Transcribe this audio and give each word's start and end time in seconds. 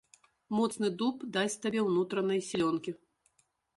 Моцны 0.59 0.87
дуб 1.01 1.15
дасць 1.35 1.59
табе 1.65 1.85
ўнутранай 1.89 2.39
сілёнкі. 2.49 2.91